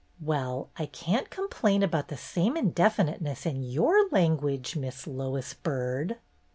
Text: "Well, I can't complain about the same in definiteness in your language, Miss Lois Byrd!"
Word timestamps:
"Well, 0.19 0.69
I 0.77 0.87
can't 0.87 1.29
complain 1.29 1.83
about 1.83 2.07
the 2.07 2.17
same 2.17 2.57
in 2.57 2.71
definiteness 2.71 3.45
in 3.45 3.61
your 3.61 4.09
language, 4.09 4.75
Miss 4.75 5.05
Lois 5.05 5.53
Byrd!" 5.53 6.17